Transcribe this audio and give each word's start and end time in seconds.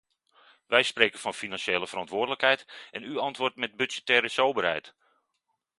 Wij 0.67 0.83
spreken 0.83 1.19
van 1.19 1.33
financiële 1.33 1.87
verantwoordelijkheid 1.87 2.87
en 2.91 3.03
u 3.03 3.17
antwoordt 3.17 3.55
met 3.55 3.75
budgettaire 3.75 4.27
soberheid. 4.29 4.95